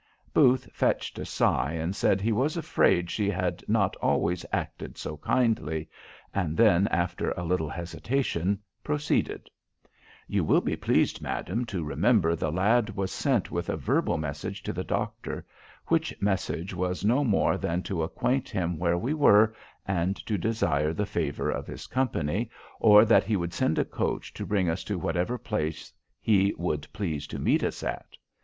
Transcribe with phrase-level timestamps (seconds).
[0.33, 5.17] Booth fetched a sigh, and said he was afraid she had not always acted so
[5.17, 5.87] kindly;
[6.33, 9.47] and then, after a little hesitation, proceeded:
[10.27, 14.63] "You will be pleased, madam, to remember the lad was sent with a verbal message
[14.63, 15.45] to the doctor:
[15.85, 19.53] which message was no more than to acquaint him where we were,
[19.85, 22.49] and to desire the favour of his company,
[22.79, 26.87] or that he would send a coach to bring us to whatever place he would
[26.91, 28.17] please to meet us at.